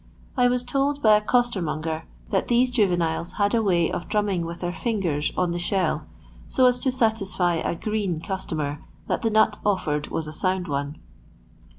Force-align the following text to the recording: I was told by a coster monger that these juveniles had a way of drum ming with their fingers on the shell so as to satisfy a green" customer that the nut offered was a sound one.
I 0.35 0.47
was 0.47 0.63
told 0.63 1.03
by 1.03 1.15
a 1.15 1.21
coster 1.21 1.61
monger 1.61 2.05
that 2.31 2.47
these 2.47 2.71
juveniles 2.71 3.33
had 3.33 3.53
a 3.53 3.61
way 3.61 3.91
of 3.91 4.07
drum 4.09 4.25
ming 4.25 4.47
with 4.47 4.61
their 4.61 4.73
fingers 4.73 5.31
on 5.37 5.51
the 5.51 5.59
shell 5.59 6.07
so 6.47 6.65
as 6.65 6.79
to 6.79 6.91
satisfy 6.91 7.57
a 7.57 7.75
green" 7.75 8.19
customer 8.19 8.79
that 9.07 9.21
the 9.21 9.29
nut 9.29 9.59
offered 9.63 10.07
was 10.07 10.25
a 10.25 10.33
sound 10.33 10.67
one. 10.67 10.97